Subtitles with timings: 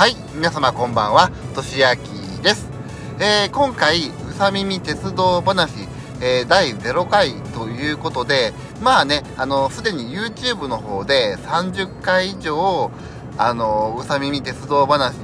[0.00, 2.00] はい、皆様こんばんは、としあき
[2.42, 2.70] です。
[3.18, 5.86] えー今回、うさみみ鉄道話、
[6.22, 12.90] えー第0回ということで、まあね、あの、すでに YouTube の方で30回以上、
[13.36, 15.16] あの、うさみみ鉄道話、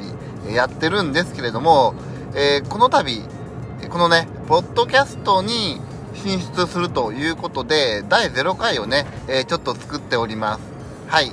[0.46, 1.94] えーやってるんですけれども、
[2.34, 3.22] えーこの度、
[3.88, 5.80] このね、ポッドキャストに
[6.22, 10.60] 進出するということで、第0回をね、えーちょっと作っております。
[11.08, 11.32] はい。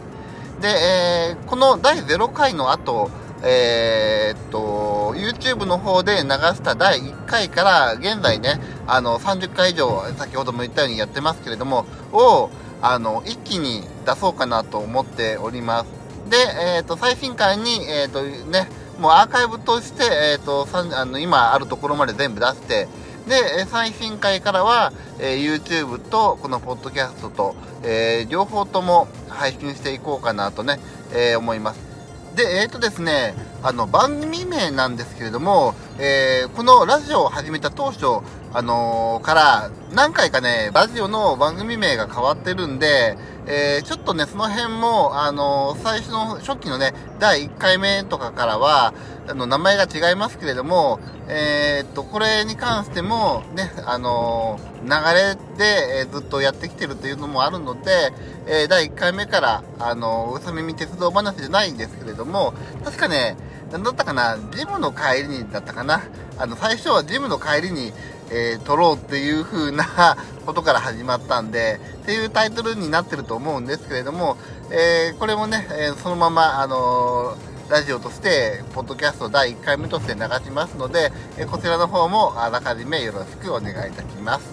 [0.61, 3.11] で、えーこの第0回の後、
[3.43, 12.49] えーっと、YouTube の方で流した第1回から、現在ね、あの、30回以上、先ほども言ったようにやってますけれども、を、
[12.81, 15.87] あの、一気に出そうかなと思っております。
[16.29, 16.37] で、
[16.77, 22.87] えーっと、最新回に、えーっと、ね、もうアーカイブとして、えっと、あの、今あるところまで全部出して、
[23.27, 30.79] で、最新回からは、えー YouTube とこのポッドキャストと、えー両方とも配信していこうかなとね、
[31.13, 31.92] えー思います。
[32.35, 33.33] で、えーとですね、
[33.65, 38.19] あの、番組名なんですけれども、えーこのラジオを始めた当初、
[38.53, 48.93] あのーから、何回かね、ラジオの番組名が変わってるんで、えーちょっとね、その辺も、あの最初の初期のね、第1回目とかからは、
[49.29, 58.11] あの、名前が違いますけれども、えっと、これに関しても、ね、あの流れで、えずっとやってきてるというのもあるので、
[58.45, 63.37] え第1回目から、あのーうさみみ鉄道話じゃないんですけれども、確かね、
[63.73, 66.03] なんだったかな、ジムの帰りにだったかな？
[66.37, 67.91] あの、最初はジムの帰りに、
[68.29, 74.37] えー撮ろうっていう風な ことから始まったんで、っていうタイトルになってると思うんですけれども、
[74.69, 77.35] えーこれもね、えーそのまま、あの
[77.67, 84.45] ラジオとして、ポッドキャスト第1回目として流しますので、えこちらの方もあらかじめよろしくお願いいたします。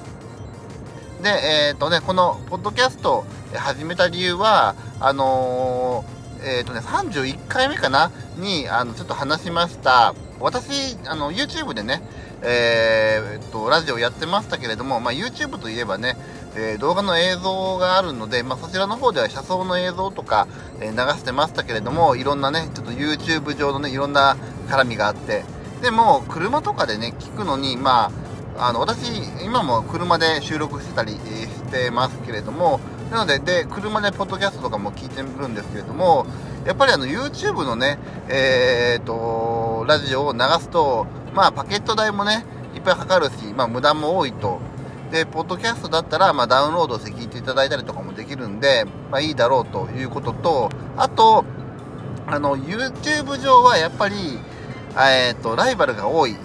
[1.23, 8.11] で、えっ、とね、このポッドキャスト始めた理由は、あのーえっ、とね、31回目かな？
[8.37, 10.15] に、あの、ちょっと話しました。
[10.41, 12.03] 私、あの、YouTube でね、
[12.43, 16.17] えーっと、ラジオやってましたけれども、まあ、YouTube といえばね、
[16.57, 20.49] えー動画の映像があるので、まあ、そちらの方では車窓の映像とか、
[20.81, 24.37] えー流してましたけれども、いろんなね、ちょっと YouTube 上のね、いろんな
[24.69, 25.45] 絡みがあって、
[25.83, 28.11] でも、車とかでね、聞くのに、ま
[28.59, 31.19] あ、あの、私、今も車で収録してたり、し
[31.71, 36.27] てますけれども、なので、で、車でポッドキャストとかも聞いてるんですけれども、
[36.65, 37.99] やっぱりあの、YouTube のね、
[38.29, 42.45] えーっと、ラジオを流すと、まあ、パケット代もね、
[42.75, 44.61] いっぱいかかるし、まあ、無駄も多いと。
[45.11, 51.45] で、ポッドキャストだったら、まあ、ダウンロードして聞いていただいたりとかもできるんで、まあ、いいだろうということと、あと、
[52.29, 54.39] あの、YouTube 上はやっぱり、
[54.95, 56.37] えーっと、ライバルが多い。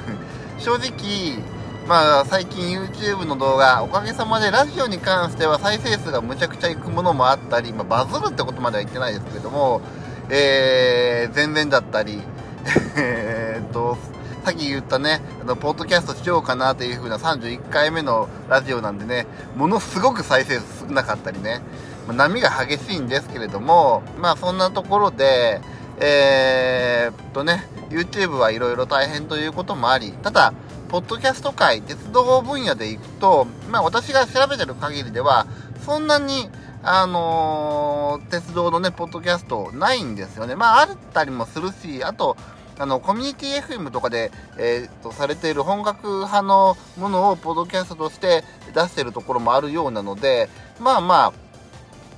[0.58, 1.42] 正直、
[1.88, 9.80] まあ、最近 YouTube の動画、おかげさまでラジオに関しては再生数がむちゃくちゃいくものもあったり、まあ、バズるってことまでは言ってないですけども、
[10.28, 12.20] えー、全然だったり、
[12.98, 13.96] えーっと、
[14.44, 21.62] さっき言ったね、あの、ポッドキャストしようかなという風な31回目のラジオなんでね、ものすごく再生数少なかったりね、
[22.08, 25.60] まあ波が激しいんですけれども、まあそんなところで、
[25.98, 30.52] えーっとね、YouTube はいろいろ大変ということもあり、ただ、
[30.96, 35.46] ポッドキャスト界、鉄道分野でいくと、まあ私が調べてる限りでは、
[35.84, 36.48] そんなに、
[36.82, 40.56] あのー鉄道のね、ポッドキャストないんですよね。
[40.56, 42.38] まああったりもするし、あと、
[42.78, 48.42] あの、コミュニティ FM とかで、えー、と、されている本格派のものをポッドキャストとして
[48.74, 50.48] 出しているところもあるようなので、
[50.80, 51.34] まあま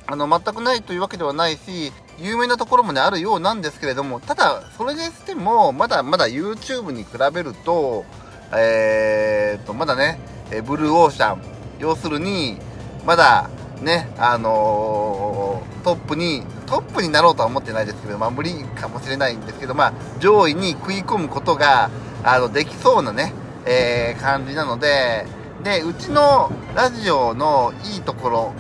[0.07, 8.05] あ、あの、全くないというわけではないし、有名なところもね、あるようなんですけれども、ただ、それにしても、まだまだ YouTube に比べると、
[8.53, 10.19] えー、と、まだね、
[10.65, 11.43] ブルーオーシャン、
[11.79, 12.59] 要するに、
[13.05, 13.51] まだ、
[13.83, 21.91] ね、あのートップに、トップになろうとは思ってないですけど、まあ無理かもしれないんですけど、まあ上位に食い込むことが、
[22.25, 23.33] あの、できそうなね、
[23.65, 25.27] えー感じなので、
[25.63, 28.53] で、うちのラジオのいいところ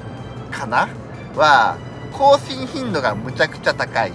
[0.50, 0.88] かな？
[1.34, 1.76] は、
[2.12, 4.12] 更新頻度がむちゃくちゃ高い。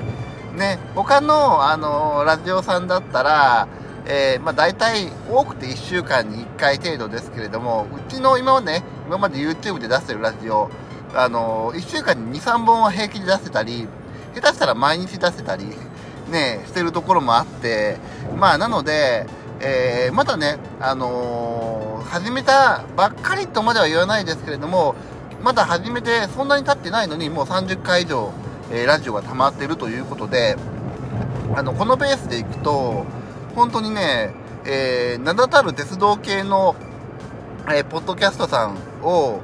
[0.54, 3.68] ね、他の、あのラジオさんだったら、
[4.06, 10.70] えー、まあ大体多くて1週間に1回程度ですけれども、うちの今までね、今まで YouTube で出してるラジオ、
[11.14, 13.86] あの1週間に2、3本は平気で出せたり、
[14.34, 15.66] 下手したら毎日出せたり、
[16.30, 17.98] ね、してるところもあって、
[18.36, 19.26] まあなので、
[19.60, 24.96] えーまだね、あのー始めたばっかりとまでは言わないですけれども、
[25.42, 28.32] まだ始めてそんなに経ってないのに、もう30回以上、
[28.72, 30.56] えーラジオが溜まってるということで、
[31.54, 33.06] あの、このペースでいくと、
[33.54, 34.34] 本当にね、
[34.64, 36.76] えー名だたる鉄道系の、
[37.68, 39.40] えーポッドキャストさんを、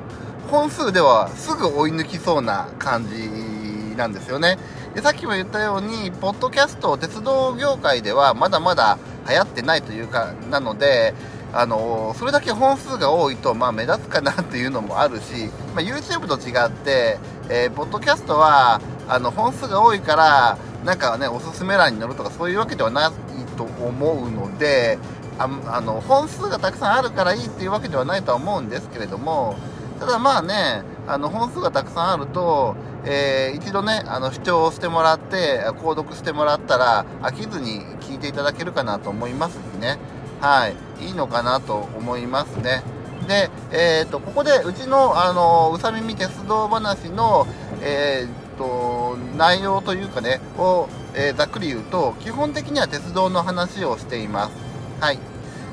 [0.50, 4.58] 本数ではすぐ追い抜きそうな感じなんですよね。
[4.94, 11.14] でさっきも言ったようにポッドキャスト鉄道業界ではまだまだ流行ってないというかなので
[11.52, 17.18] あのそれだけ本数が多いと、まあ、目立つかなっていうのもあるし、まあ、YouTube と違って、
[17.48, 23.10] えー、ポッドキャストはあの本数が多いからなんかねおすすめ欄に載るとかそういうわけではない
[23.58, 24.98] と思うので
[25.38, 29.56] ああの本数がたくさんあるからいいっていうわけではないとは思うんですけれども
[29.98, 39.98] ただまあねあの本数がたくさんあると、えー、一度ねあの視聴してもらって購読してもらったら飽きずに聞いていただけるかなと思いますしね。
[40.40, 40.76] はい。
[41.04, 42.82] いいのかなと思いますね。
[43.26, 47.46] で、えーと、ここでうちのあのうさみみ鉄道話の、
[47.82, 54.52] えーと、内容というかねを、えー、ざっくり言うと基本的には鉄道の話をしています。
[55.00, 55.18] はい。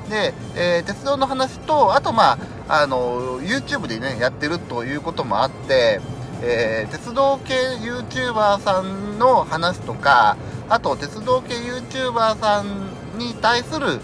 [0.09, 2.37] で、えー、鉄道の話とあとま
[2.67, 5.99] ああの YouTube でねやってるということもあって
[6.41, 10.38] えー、鉄道系 YouTuber さんの話とか
[10.69, 13.99] あと鉄道系 YouTuber さんに対する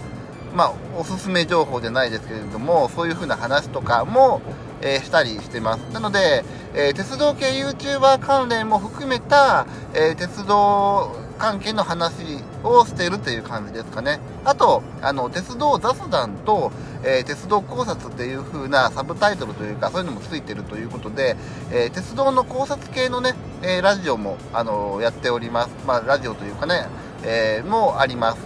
[0.54, 4.42] まあ、おすすめ情報じゃないですけれども、そういう風な話とかも、
[4.82, 5.80] えー、したりしてます。
[5.92, 6.44] なので、
[6.74, 14.20] えー、鉄道系 YouTuber 関連も含めた、えー、鉄道関係の話をしているという感じですかね。
[14.44, 16.70] あと、あの、鉄道雑談と、
[17.04, 21.36] え鉄道考察っていう風なサブタイトルというか、そういうのもついてるということで、
[21.72, 25.70] え鉄道の考察系のね、えラジオも、あのやっております。
[25.84, 26.86] まあ、ラジオというかね、
[27.24, 28.38] えもあります。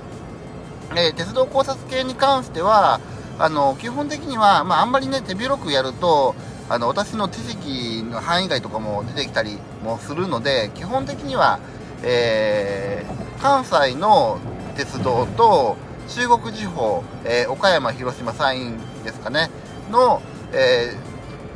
[0.97, 3.01] え、鉄道考察系に関しては、
[3.39, 6.35] あの、基本的には、まあ、あんまりね、手広くやると、
[6.69, 11.61] あの、私の知識の範囲外とかも出てきたりもするので、基本的には、
[12.03, 14.39] えー、関西の
[14.77, 15.77] 鉄道と、
[16.09, 18.71] 中国地方、えー、岡山、広島、山陰
[19.05, 19.51] ですかね、
[19.91, 20.23] の、
[20.53, 20.93] え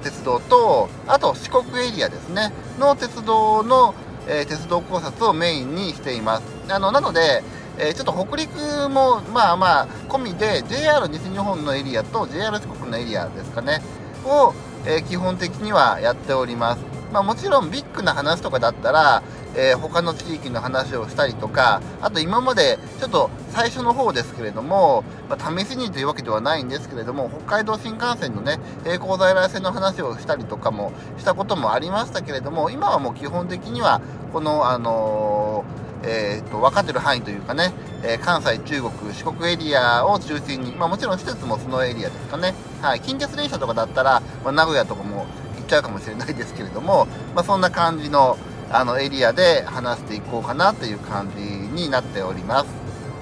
[0.00, 3.94] ー、鉄道と、あと四国エリアですね、の鉄道の、
[4.28, 6.44] えー、鉄道考察をメインにしています。
[6.68, 7.42] あの、なので、
[7.82, 8.50] えー、ちょっと北陸
[8.90, 13.80] もまあまあ込みで JR 西日本のエリアと JR 四国のエリアですかね
[14.24, 14.52] を、
[14.86, 16.84] えー、基本的にはやっております。
[17.10, 19.22] まあ、もちろんビッグな話とかだったら、
[19.56, 34.00] えー、他の地域の話をしたりとか、あと今までちょっと最初の方ですけれども、まあ、試しにというわけではないんですけれども、北海道新幹線のね、並行在来線の話をしたりとかもしたこともありましたけれども、今はもう基本的には、
[34.32, 45.26] この、あのーえーと、分かってる範囲というかね、えー、関西、中国、四国エリアを中心に、まあ、もちろん施設もそのエリアですかね、はい、近鉄電車とかだったら、まあ、名古屋とかも
[45.56, 48.38] 行っちゃうかもしれないですけれども、 まあ、そんな感じの
[48.72, 52.66] あのエリアで話していこうかなという感じになっております。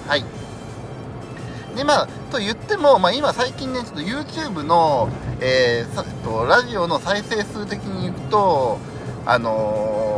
[0.06, 0.24] はい。
[1.74, 5.08] で、まあ、と言っても、まあ、今最近ね、ちょっと YouTube の、
[5.40, 8.78] えー、とラジオの再生数的に言うと、
[9.24, 10.17] あのー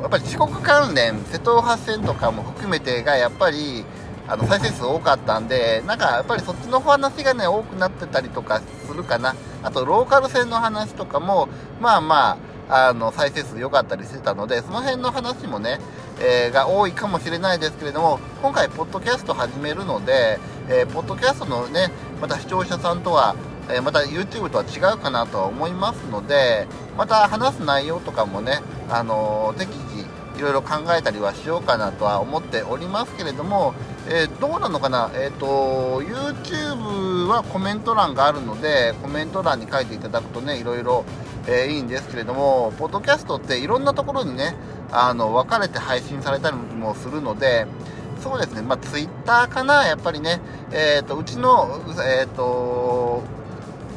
[0.00, 3.84] やっぱり四国関連、瀬戸大橋線とかも含めてが、やっぱり、
[4.26, 9.34] あの、再生数多かったんで、なんか、やっぱりそっちの話がね、多くなってたりとかするかな。
[9.62, 11.48] あと、ローカル線の話とかも、
[11.80, 12.38] まあま
[12.68, 15.80] あ、あの、再生数良かったりしてたので、その辺の話もね、
[16.20, 20.38] えー、が多いかもしれないですけれども、今回、ポッドキャスト始めるので、
[20.68, 21.90] えー、ポッドキャストのね、
[22.22, 23.34] また視聴者さんとは、
[23.72, 29.70] えまた YouTube とは違うかなとは思いますので、また話す内容とかもね、あの適
[30.40, 33.74] いろいろ考えたりはしようかなとは思っておりますけれども、
[34.08, 41.04] えー、どうなのかな、え、ー、と、YouTube はコメント欄があるので、コメント欄に書いていただくとね、いろいろ、
[41.46, 44.54] えー、いいんですけれども、ポッドキャストっていろんなところにね、
[44.90, 47.66] あの、分かれて配信されたりもするので、
[48.22, 50.40] そうですね、まあ、Twitter かな、やっぱりね、
[50.72, 53.22] えっ、と、うちの、えっ、と、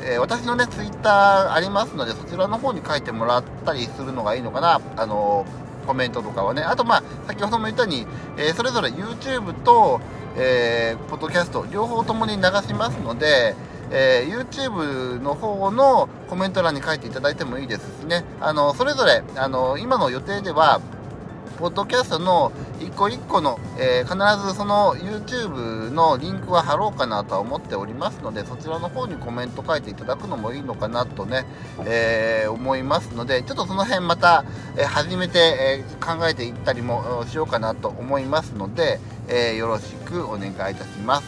[0.06, 4.82] えー、私のね、ツイッターありますので、そちらの方に書いてもらったりするのがいいのかな？
[4.98, 6.62] あのー、コメントとかはね。
[6.62, 10.02] あと、まあ、先ほども言ったように、えー、それぞれ YouTube と、
[10.36, 13.56] えー、ポッドキャスト、両方ともに流しますので、
[13.92, 18.24] えー、YouTube の方のコメント欄に書いていただいてもいいですしね。
[18.42, 20.82] あの、それぞれ、あの、今の予定では、
[21.58, 31.46] ポッドキャストの一個一個の、えー、必ずその YouTube のリンクは貼ろうかなとは思っておりますので、そちらの方にコメント書いていただくのもいいのかなとね、
[31.86, 34.46] えー、思いますので、ちょっとその辺また、
[34.78, 41.28] えー、初めて、え考えていったりもしようかなと思いますので、えよろしくお願いいたします。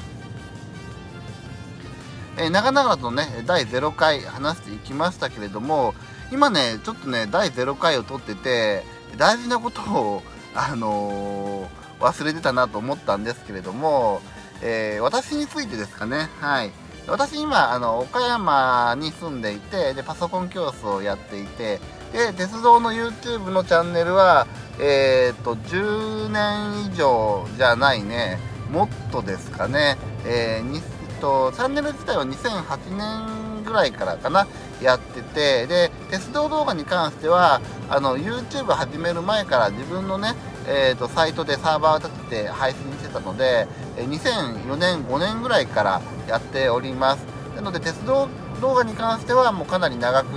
[2.37, 5.93] え長々とね、第0回話していきましたけれども、
[6.31, 8.83] 今ね、ちょっとね、第0回を撮ってて、
[9.17, 14.21] 大事なことを、あのー、忘れてたなと思ったんですけれども、
[14.61, 16.29] えー、私についてですかね。
[16.39, 16.71] はい。
[17.07, 21.79] 私今、あの、岡山に住んでいて、で、パソコン教室をやっていて、
[22.11, 24.47] で鉄道の YouTube のチャンネルは
[24.79, 28.39] えっ、と10年以上じゃないね
[28.71, 30.79] もっとですかね、えー、に
[31.19, 34.47] とチャンネル自体は2008年ぐらいからかな
[34.81, 35.67] やってて。
[35.67, 40.33] で鉄道動画に関してはあの YouTube 始める前から自分のね、
[40.67, 43.67] えーと、サイトでサーバーを立てて配信してたので
[43.97, 47.25] 2004年5年ぐらいからやっております。
[47.55, 48.29] なので鉄道
[48.61, 50.27] 動画に関してはもうかなり長く、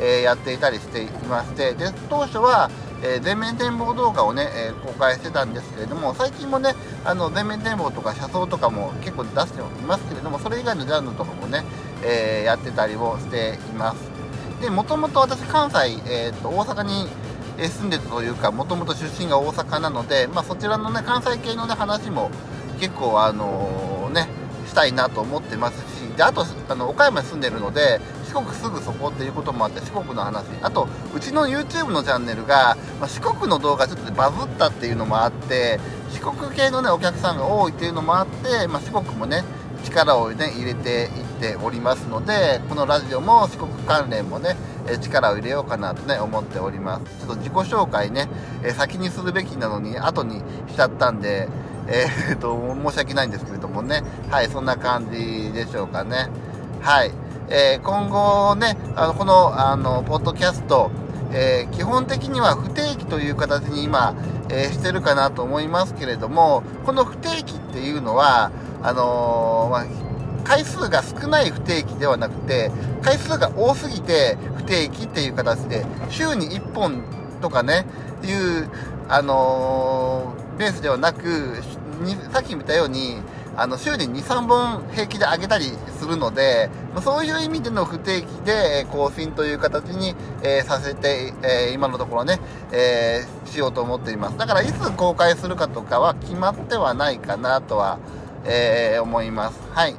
[0.00, 2.70] えー、やっていたりしていましてで当初は
[3.02, 6.74] えー、全面展望動画をね、えー、公開してたんですけれども、最近もね、
[7.04, 11.64] あの、全面展望とか車窓とかも結構出していますけれども、それ以外のジャンルとかもね、
[12.02, 13.98] えー、やってたりをしています。
[14.60, 17.08] で、もともと私関西、えーと、大阪に
[17.58, 22.30] 住んでたというか、もともと出身が大阪なので、まあ、そちらのね、関西系のね、話も
[22.78, 24.28] 結構あのー、ね、
[24.66, 28.00] したいなと思ってますし、で、あと、あの、岡山に住んでるので、
[28.32, 30.44] 四国すぐそこっていうこともあって、四国の話。
[30.62, 35.80] あと、うちの YouTube のチャンネルが、まあ、四国の動画ちょっとバズったっていうのもあって、
[36.12, 39.44] 四国系のね、お客さんが多いっていうのもあって、まあ、四国もね、
[39.84, 41.08] 力をね、入れていっ
[41.40, 44.56] ておりますので、このラジオも四国関連もね、
[45.00, 47.26] 力を入れようかなとね、思っております。
[47.26, 48.28] ちょっと自己紹介ね、
[48.76, 51.48] 先にするべきなのに、後にしちゃったんで、
[51.86, 52.56] えー、っと、
[52.90, 56.28] 申し訳ないんですけれどもね、はい、そんな感じでしょうかね。
[56.80, 57.12] はい。
[57.48, 60.90] えー、今後ね、あの、この、あの、ポッドキャスト、
[61.32, 64.14] えー、基本的には不定期という形に今、
[64.50, 68.50] え、してるかなと思いますけれども、この不定期っていうのは、
[68.82, 69.86] あのー、まあ、
[70.44, 72.70] 回数が少ない不定期ではなくて、
[73.02, 77.02] 回数が多すぎて不定期っていう形で、週に1本
[77.40, 77.86] とかね、
[78.22, 78.68] いう、
[79.08, 81.56] あのー、ベースではなく、
[82.32, 83.18] さっき見たように、
[83.56, 85.66] あの、週に2、3本平気で上げたり
[85.98, 86.70] するので、
[87.02, 92.40] そういう意味での不定期で更新という形に、えー、させて、えー、今のところね、
[92.72, 94.38] えー、しようと思っています。
[94.38, 97.98] だからいつ公開するかとかは決まってはないかなとは、
[98.44, 99.58] えー、思います。
[99.72, 99.94] はい。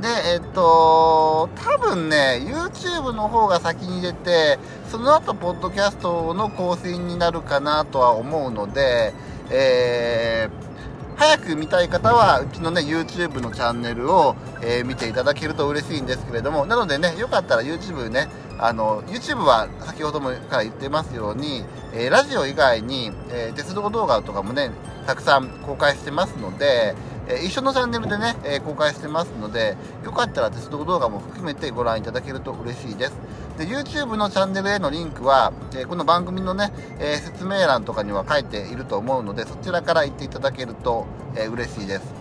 [0.00, 4.58] で、えっと、多分ね、YouTube の方が先に出て、
[4.90, 9.14] その後、ポッドキャストの更新になるかなとは思うので、
[9.50, 18.28] えー、早く見たい方は、うちのね、YouTube のチャンネルを、えー、見ていただけると嬉しいんですけれども、なのでね、よかったら YouTube ね、
[18.58, 21.64] あの、YouTube は先ほどもから言ってますように、
[21.94, 24.72] えー、ラジオ以外に、え、鉄道動画とかもね、
[25.06, 26.94] たくさん公開してますので、
[27.28, 33.12] え一緒のチャンネルでね、え公開してますので、よかったら鉄道動画も含めてご覧いただけると嬉しいです。
[33.58, 42.14] で、YouTube のチャンネルへのリンクは、えこの番組のね、え説明欄とかには書いていると思うので、そちらから行っていただけると、え嬉しいです。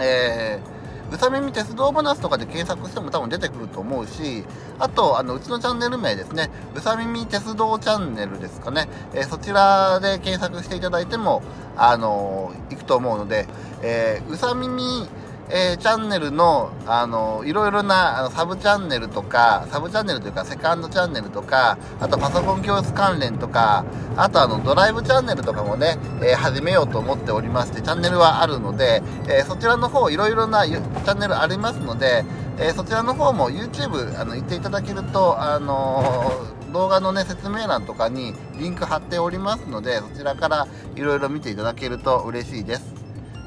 [0.00, 0.71] えー
[1.12, 4.44] うさ耳鉄道ボナスとかで検索しても多分出てくると思うし、
[4.78, 11.42] あと、あの、うちのチャンネル名ですね、うさ耳鉄道チャンネルですかね、えー、そちらで検索していただいても、
[11.76, 13.46] あのー、行くと思うので、
[13.82, 15.06] えー、うさ耳
[15.54, 23.84] えー、チャンネルの、あの、いろいろなあのサブチャンネルとか、サブチャンネルというか、セカンドチャンネルとか、あとパソコン教室関連とか、
[24.16, 32.24] あとあの、ドライブチャンネルとかもね、えー、始めようと思っておりまして、チャンネルはあるので、えー、そちらの方、いろいろなチャンネルありますので、
[32.58, 36.32] えそちらの方も YouTube、あの、行っていただけると、あの
[36.72, 40.66] 動画のね、説明欄とかにリンク貼っておりますので、そちらから
[40.96, 42.94] いろいろ見ていただけると嬉しいです。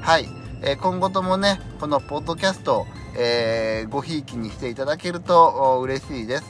[0.02, 0.45] はい。
[0.62, 6.44] え今後ともね、このポッドキャスト、えー、ごひいきにしていただけると嬉しいです。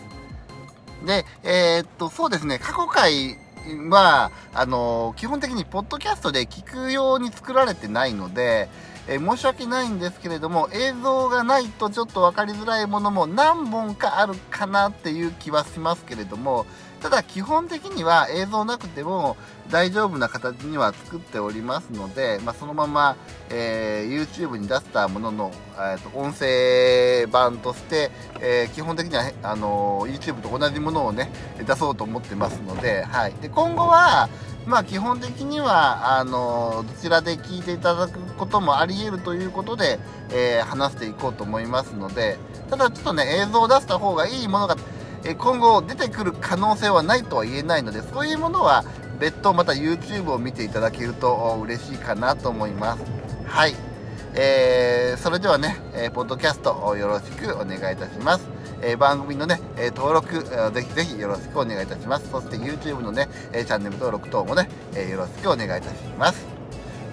[1.05, 3.37] で、えー、っと、そうですね、過去回
[3.89, 8.69] は、あの基本的にポッドキャストで聞くように作られてないので、
[9.07, 16.65] え、申し訳ないんですけれども、映像がないとちょっと分かりづらいものも何本かあるかなっていう気はしますけれども、
[17.01, 19.37] ただ基本的には映像なくても
[19.69, 23.17] 大丈夫な形には作っておりますので、まあ、そのまま、
[23.49, 31.31] えー、YouTube に出したものの、えー、と音声版として、えー、基本的にはあの YouTube と同じものをね
[31.65, 34.29] 出そうと思ってますので,、はい、で今後は
[34.65, 39.99] まあ基本的にはあのどちらで聞いていただくこともあり得るということで、
[40.31, 42.37] えー、話していこうと思いますので
[42.69, 44.75] ただちょっとね映像を出した方がいいものが
[45.33, 48.83] 今後出てくる可能性はないとは言えないので、そういうものは
[49.19, 53.03] 別途また YouTube を見ていただけると嬉しいかなと思います。
[53.47, 53.73] はい。
[54.35, 58.47] えー、それではね、えー、ポッドキャストよろしくお願いいたします。
[58.81, 62.29] えー、番組のね、え登録、ぜひぜひよろしくお願いいたします。
[62.29, 66.45] そして YouTube のね、えチャンネル登録等もね、えよろしくお願いいたします。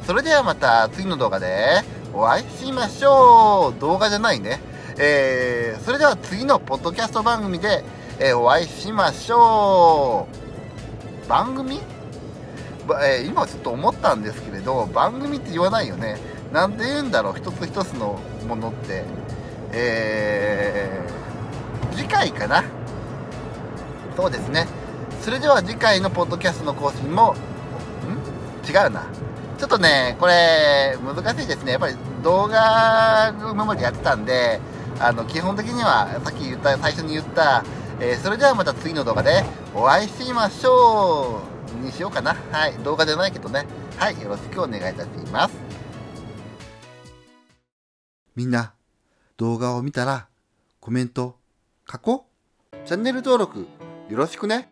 [0.05, 4.61] それではまた次の動画でお会いしましょう動画じゃないね。
[4.99, 7.85] えー、それでは次のポッドキャスト番組で、
[8.25, 10.29] えお会いしましょ
[11.27, 11.29] う。
[11.29, 11.81] 番組？
[13.05, 16.19] えー今ちょっと思ったんですけれど番組って言わないよね。
[16.53, 19.03] なんで言うんだろう一つ一つのものって。
[19.73, 22.63] えー、次回かな？
[24.17, 24.69] そうですね。
[25.21, 27.37] それでは次回のポッドキャストの更新もん？
[28.71, 29.05] 違うな。
[29.59, 31.73] ちょっとねこれ難しいですね。
[31.73, 34.61] やっぱり動画を今までやってたんで
[35.01, 37.65] あの基本的にはさっき言った最初に言った、
[38.01, 39.45] えーそれではまた次の動画で
[39.75, 41.43] お会いしましょ
[41.81, 42.35] うにしようかな。
[42.51, 43.67] はい動画じゃないけどね。
[43.97, 45.55] はいよろしくお願いいたします。
[48.35, 48.73] みんな
[49.37, 50.27] 動画を見たら
[50.81, 51.37] コメント
[51.91, 52.27] 書こ
[52.73, 52.87] う。
[52.87, 53.67] チャンネル登録
[54.09, 54.72] よろしくね。